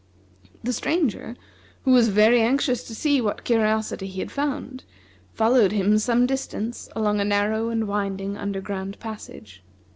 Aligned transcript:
The 0.63 0.73
Stranger, 0.73 1.35
who 1.85 1.91
was 1.91 2.07
very 2.07 2.41
anxious 2.41 2.81
to 2.85 2.95
see 2.95 3.21
what 3.21 3.43
curiosity 3.43 4.07
he 4.07 4.19
had 4.19 4.31
found, 4.31 4.83
followed 5.35 5.73
him 5.73 5.99
some 5.99 6.25
distance 6.25 6.89
along 6.95 7.19
a 7.19 7.23
narrow 7.23 7.69
and 7.69 7.87
winding 7.87 8.35
under 8.35 8.61
ground 8.61 8.97
passage. 8.99 9.61